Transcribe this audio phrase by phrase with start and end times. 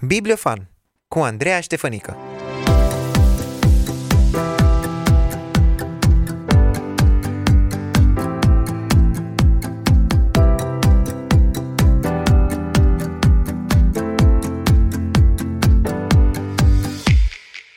[0.00, 0.70] Bibliofan
[1.08, 2.16] cu Andreea Ștefănică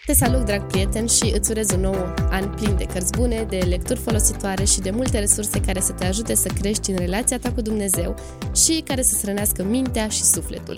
[0.06, 3.58] Te salut, drag prieten, și îți urez un nou an plin de cărți bune, de
[3.58, 7.52] lecturi folositoare și de multe resurse care să te ajute să crești în relația ta
[7.52, 8.16] cu Dumnezeu
[8.56, 10.78] și care să srănească mintea și sufletul.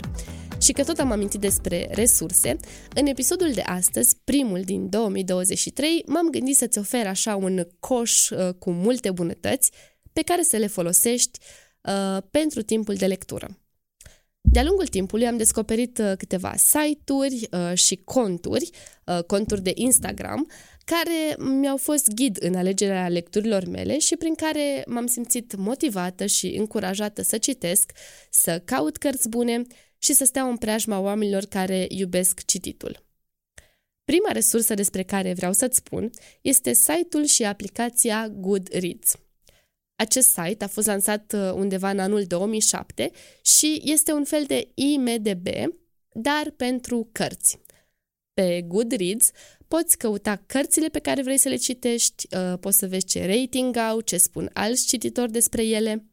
[0.64, 2.58] Și că tot am amintit despre resurse,
[2.96, 8.54] în episodul de astăzi, primul din 2023, m-am gândit să-ți ofer așa un coș uh,
[8.60, 9.72] cu multe bunătăți
[10.14, 11.40] pe care să le folosești
[11.82, 13.58] uh, pentru timpul de lectură.
[14.42, 18.70] De-a lungul timpului am descoperit uh, câteva site-uri uh, și conturi,
[19.06, 20.50] uh, conturi de Instagram,
[20.86, 26.48] care mi-au fost ghid în alegerea lecturilor mele și prin care m-am simțit motivată și
[26.48, 27.92] încurajată să citesc,
[28.30, 29.62] să caut cărți bune
[30.04, 33.06] și să steau în preajma oamenilor care iubesc cititul.
[34.04, 36.10] Prima resursă despre care vreau să-ți spun
[36.42, 39.16] este site-ul și aplicația Goodreads.
[39.96, 44.72] Acest site a fost lansat uh, undeva în anul 2007 și este un fel de
[44.74, 45.48] IMDB,
[46.12, 47.60] dar pentru cărți.
[48.34, 49.32] Pe Goodreads
[49.68, 53.76] poți căuta cărțile pe care vrei să le citești, uh, poți să vezi ce rating
[53.76, 56.06] au, ce spun alți cititori despre ele,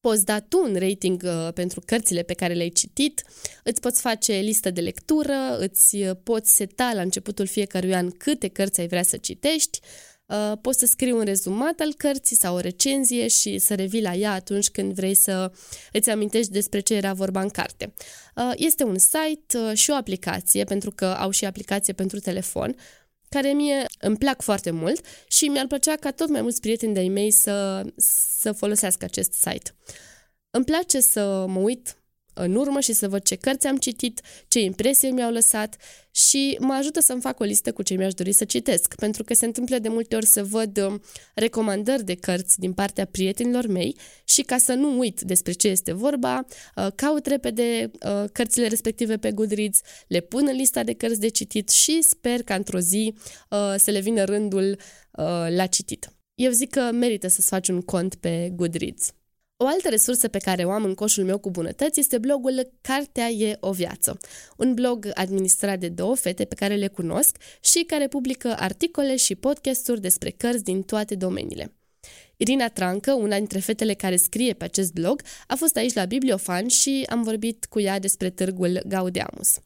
[0.00, 3.22] poți da tu un rating uh, pentru cărțile pe care le-ai citit,
[3.64, 8.80] îți poți face listă de lectură, îți poți seta la începutul fiecărui an câte cărți
[8.80, 9.80] ai vrea să citești,
[10.26, 14.14] Uh, poți să scrii un rezumat al cărții sau o recenzie și să revii la
[14.14, 15.52] ea atunci când vrei să
[15.92, 17.94] îți amintești despre ce era vorba în carte.
[18.36, 22.76] Uh, este un site uh, și o aplicație, pentru că au și aplicație pentru telefon,
[23.28, 27.08] care mie îmi plac foarte mult și mi-ar plăcea ca tot mai mulți prieteni de-ai
[27.08, 29.74] mei să, să folosească acest site.
[30.50, 31.96] Îmi place să mă uit
[32.38, 35.76] în urmă și să văd ce cărți am citit, ce impresie mi-au lăsat
[36.10, 39.34] și mă ajută să-mi fac o listă cu ce mi-aș dori să citesc, pentru că
[39.34, 41.02] se întâmplă de multe ori să văd um,
[41.34, 45.92] recomandări de cărți din partea prietenilor mei și ca să nu uit despre ce este
[45.92, 46.46] vorba,
[46.76, 51.28] uh, caut repede uh, cărțile respective pe Goodreads, le pun în lista de cărți de
[51.28, 53.14] citit și sper ca într-o zi
[53.50, 54.78] uh, să le vină rândul
[55.48, 56.10] la citit.
[56.34, 59.12] Eu zic că merită să-ți faci un cont pe Goodreads.
[59.58, 63.28] O altă resursă pe care o am în coșul meu cu bunătăți este blogul Cartea
[63.28, 64.18] e o viață,
[64.56, 69.34] un blog administrat de două fete pe care le cunosc și care publică articole și
[69.34, 71.74] podcasturi despre cărți din toate domeniile.
[72.36, 76.68] Irina Trancă, una dintre fetele care scrie pe acest blog, a fost aici la Bibliofan
[76.68, 79.58] și am vorbit cu ea despre târgul Gaudeamus.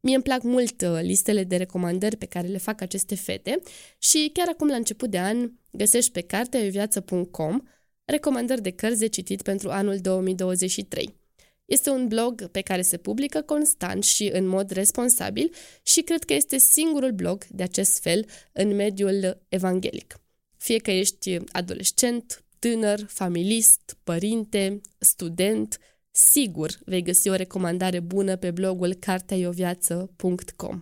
[0.00, 3.60] Mie îmi plac mult uh, listele de recomandări pe care le fac aceste fete
[3.98, 7.60] și chiar acum la început de an găsești pe carteaeviață.com
[8.06, 11.14] recomandări de cărți de citit pentru anul 2023.
[11.64, 15.52] Este un blog pe care se publică constant și în mod responsabil
[15.82, 20.20] și cred că este singurul blog de acest fel în mediul evanghelic.
[20.56, 25.78] Fie că ești adolescent, tânăr, familist, părinte, student,
[26.10, 30.80] sigur vei găsi o recomandare bună pe blogul carteaioviață.com.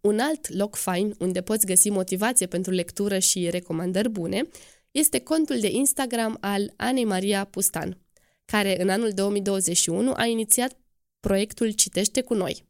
[0.00, 4.48] Un alt loc fain unde poți găsi motivație pentru lectură și recomandări bune
[4.92, 7.98] este contul de Instagram al Anei Maria Pustan,
[8.44, 10.76] care în anul 2021 a inițiat
[11.20, 12.64] proiectul Citește cu noi.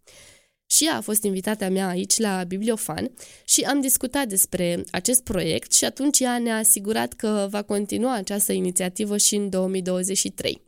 [0.67, 3.11] Și ea a fost invitata mea aici la Bibliofan
[3.45, 8.53] și am discutat despre acest proiect și atunci ea ne-a asigurat că va continua această
[8.53, 10.63] inițiativă și în 2023.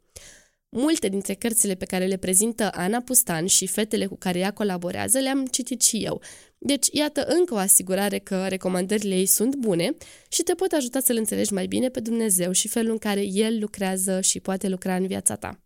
[0.68, 5.18] Multe dintre cărțile pe care le prezintă Ana Pustan și fetele cu care ea colaborează
[5.18, 6.20] le-am citit și eu.
[6.66, 9.96] Deci, iată încă o asigurare că recomandările ei sunt bune
[10.28, 13.58] și te pot ajuta să-L înțelegi mai bine pe Dumnezeu și felul în care El
[13.60, 15.60] lucrează și poate lucra în viața ta.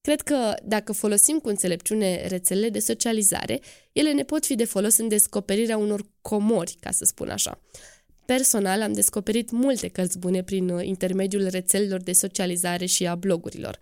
[0.00, 3.60] Cred că dacă folosim cu înțelepciune rețelele de socializare,
[3.92, 7.60] ele ne pot fi de folos în descoperirea unor comori, ca să spun așa.
[8.24, 13.78] Personal am descoperit multe cărți bune prin uh, intermediul rețelelor de socializare și a blogurilor.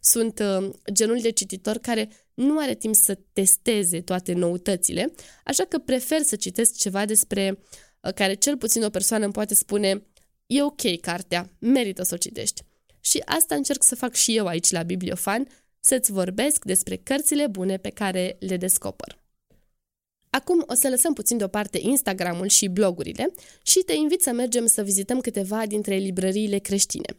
[0.00, 5.12] Sunt uh, genul de cititor care nu are timp să testeze toate noutățile,
[5.44, 7.58] așa că prefer să citesc ceva despre
[8.00, 10.06] uh, care cel puțin o persoană îmi poate spune
[10.46, 12.62] e ok cartea, merită să o citești.
[13.00, 15.46] Și asta încerc să fac și eu aici la Bibliofan,
[15.80, 19.23] să-ți vorbesc despre cărțile bune pe care le descoper.
[20.34, 24.82] Acum o să lăsăm puțin deoparte Instagramul și blogurile și te invit să mergem să
[24.82, 27.16] vizităm câteva dintre librăriile creștine.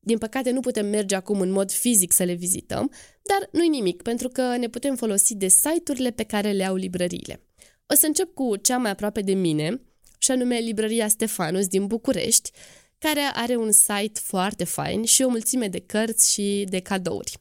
[0.00, 2.90] Din păcate nu putem merge acum în mod fizic să le vizităm,
[3.22, 7.42] dar nu-i nimic, pentru că ne putem folosi de site-urile pe care le au librăriile.
[7.86, 9.80] O să încep cu cea mai aproape de mine,
[10.18, 12.50] și anume Librăria Stefanus din București,
[12.98, 17.36] care are un site foarte fain și o mulțime de cărți și de cadouri.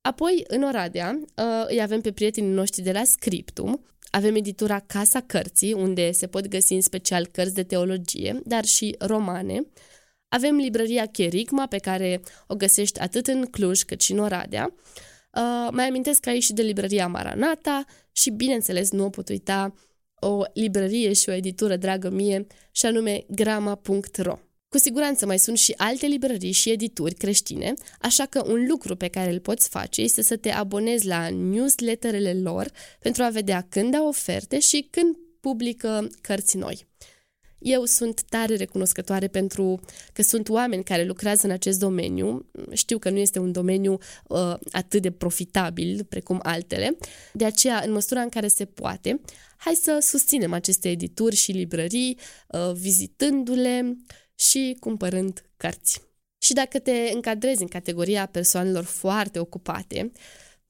[0.00, 5.20] Apoi, în Oradea, uh, îi avem pe prietenii noștri de la Scriptum, avem editura Casa
[5.20, 9.66] Cărții, unde se pot găsi în special cărți de teologie, dar și romane.
[10.28, 14.74] Avem librăria Cherigma, pe care o găsești atât în Cluj cât și în Oradea.
[15.34, 19.74] Uh, mai amintesc aici și de librăria Maranata și, bineînțeles, nu o pot uita
[20.20, 24.38] o librărie și o editură dragă mie, și anume grama.ro.
[24.70, 29.08] Cu siguranță mai sunt și alte librării și edituri creștine, așa că un lucru pe
[29.08, 32.70] care îl poți face este să te abonezi la newsletterele lor
[33.00, 36.86] pentru a vedea când au oferte și când publică cărți noi.
[37.58, 39.80] Eu sunt tare recunoscătoare pentru
[40.12, 42.50] că sunt oameni care lucrează în acest domeniu.
[42.72, 46.96] Știu că nu este un domeniu uh, atât de profitabil precum altele.
[47.32, 49.20] De aceea, în măsura în care se poate,
[49.56, 52.18] hai să susținem aceste edituri și librării,
[52.48, 53.96] uh, vizitându-le
[54.40, 56.02] și cumpărând cărți.
[56.38, 60.12] Și dacă te încadrezi în categoria persoanelor foarte ocupate,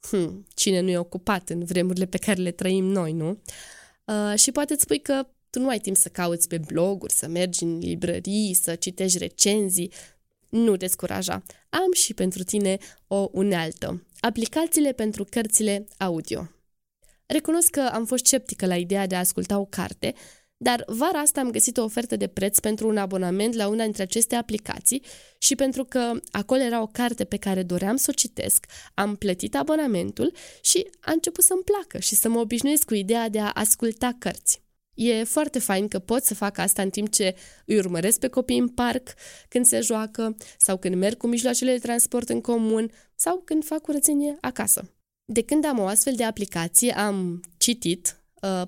[0.00, 3.42] hmm, cine nu e ocupat în vremurile pe care le trăim noi, nu?
[4.04, 7.28] Uh, și poate îți spui că tu nu ai timp să cauți pe bloguri, să
[7.28, 9.92] mergi în librării, să citești recenzii.
[10.48, 11.42] Nu descuraja.
[11.68, 14.06] Am și pentru tine o unealtă.
[14.20, 16.48] Aplicațiile pentru cărțile audio.
[17.26, 20.14] Recunosc că am fost sceptică la ideea de a asculta o carte,
[20.62, 24.02] dar vara asta am găsit o ofertă de preț pentru un abonament la una dintre
[24.02, 25.02] aceste aplicații
[25.38, 29.56] și pentru că acolo era o carte pe care doream să o citesc, am plătit
[29.56, 34.16] abonamentul și a început să-mi placă și să mă obișnuiesc cu ideea de a asculta
[34.18, 34.62] cărți.
[34.94, 37.34] E foarte fain că pot să fac asta în timp ce
[37.66, 39.14] îi urmăresc pe copii în parc
[39.48, 43.80] când se joacă sau când merg cu mijloacele de transport în comun sau când fac
[43.80, 44.94] curățenie acasă.
[45.24, 48.19] De când am o astfel de aplicație, am citit uh,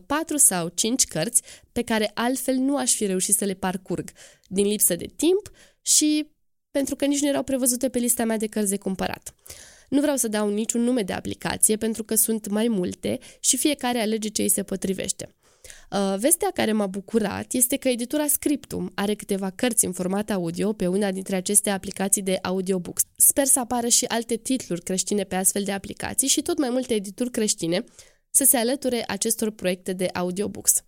[0.06, 1.42] patru sau cinci cărți
[1.72, 4.10] pe care altfel nu aș fi reușit să le parcurg,
[4.48, 5.50] din lipsă de timp
[5.82, 6.30] și
[6.70, 9.34] pentru că nici nu erau prevăzute pe lista mea de cărți de cumpărat.
[9.88, 14.00] Nu vreau să dau niciun nume de aplicație pentru că sunt mai multe și fiecare
[14.00, 15.34] alege ce îi se potrivește.
[15.90, 20.72] Uh, vestea care m-a bucurat este că editura Scriptum are câteva cărți în format audio
[20.72, 23.02] pe una dintre aceste aplicații de audiobooks.
[23.16, 26.94] Sper să apară și alte titluri creștine pe astfel de aplicații și tot mai multe
[26.94, 27.84] edituri creștine
[28.34, 30.82] să se alăture acestor proiecte de audiobooks.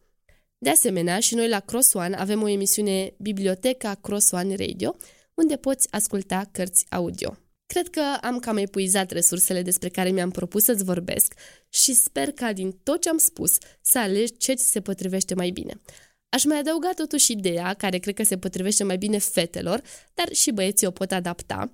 [0.58, 4.96] De asemenea, și noi la Cross One avem o emisiune Biblioteca Cross One Radio,
[5.34, 7.36] unde poți asculta cărți audio.
[7.66, 11.34] Cred că am cam epuizat resursele despre care mi-am propus să-ți vorbesc
[11.68, 15.50] și sper ca din tot ce am spus să alegi ce ți se potrivește mai
[15.50, 15.80] bine.
[16.28, 19.82] Aș mai adăuga totuși ideea, care cred că se potrivește mai bine fetelor,
[20.14, 21.72] dar și băieții o pot adapta,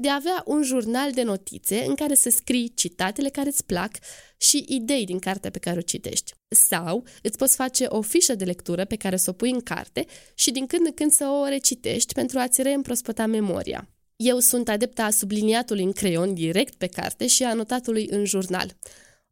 [0.00, 3.90] de a avea un jurnal de notițe în care să scrii citatele care îți plac
[4.36, 6.32] și idei din cartea pe care o citești.
[6.48, 10.06] Sau îți poți face o fișă de lectură pe care să o pui în carte
[10.34, 13.88] și din când în când să o recitești pentru a-ți reîmprospăta memoria.
[14.16, 18.76] Eu sunt adepta a subliniatului în creion direct pe carte și a anotatului în jurnal.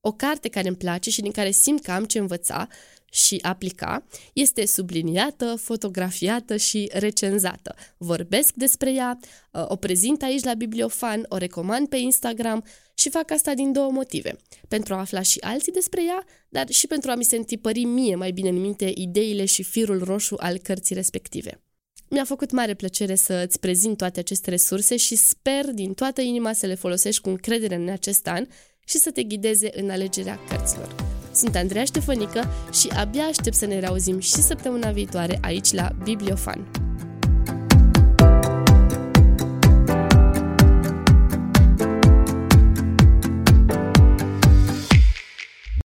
[0.00, 2.68] O carte care îmi place și din care simt că am ce învăța
[3.10, 7.74] și aplica este subliniată, fotografiată și recenzată.
[7.96, 9.18] Vorbesc despre ea,
[9.52, 12.64] uh, o prezint aici la Bibliofan, o recomand pe Instagram
[12.94, 14.36] și fac asta din două motive.
[14.68, 18.14] Pentru a afla și alții despre ea, dar și pentru a mi se întipări mie
[18.14, 21.62] mai bine în minte ideile și firul roșu al cărții respective.
[22.10, 26.52] Mi-a făcut mare plăcere să îți prezint toate aceste resurse și sper din toată inima
[26.52, 28.46] să le folosești cu încredere în acest an
[28.88, 30.94] și să te ghideze în alegerea cărților.
[31.34, 36.87] Sunt Andreea Ștefănică și abia aștept să ne reauzim și săptămâna viitoare aici la Bibliofan.